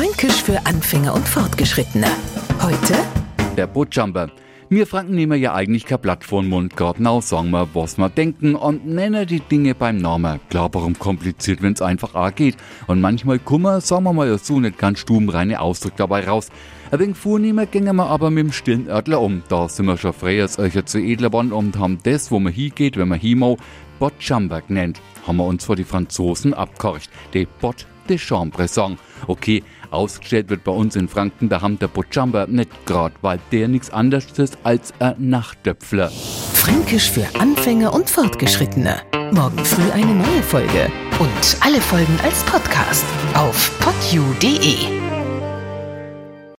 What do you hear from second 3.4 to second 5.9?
Der Bootjumper. Wir Franken nehmen ja eigentlich